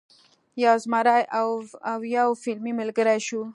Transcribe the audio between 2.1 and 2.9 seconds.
یو فیلی